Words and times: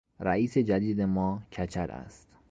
رئیس 0.19 0.57
جدید 0.57 1.01
ما 1.01 1.43
کچل 1.51 1.91
است. 1.91 2.27